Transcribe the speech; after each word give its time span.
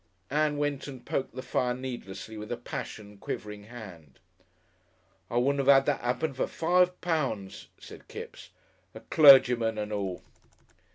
Ann 0.31 0.57
went 0.57 0.87
and 0.87 1.05
poked 1.05 1.35
the 1.35 1.43
fire 1.43 1.75
needlessly 1.75 2.35
with 2.35 2.51
a 2.51 2.57
passion 2.57 3.19
quivering 3.19 3.65
hand. 3.65 4.17
"I 5.29 5.37
wouldn't 5.37 5.59
'ave 5.61 5.71
'ad 5.71 5.85
that 5.85 6.01
'appen 6.01 6.33
for 6.33 6.47
five 6.47 6.99
pounds," 7.01 7.67
said 7.77 8.07
Kipps. 8.07 8.49
"A 8.95 9.01
clergyman 9.01 9.77
and 9.77 9.93
all!" 9.93 10.23